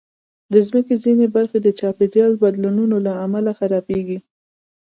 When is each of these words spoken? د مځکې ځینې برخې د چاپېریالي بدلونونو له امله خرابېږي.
د 0.51 0.53
مځکې 0.65 0.95
ځینې 1.03 1.25
برخې 1.35 1.57
د 1.61 1.67
چاپېریالي 1.79 2.37
بدلونونو 2.43 2.95
له 3.05 3.13
امله 3.25 3.51
خرابېږي. 3.59 4.19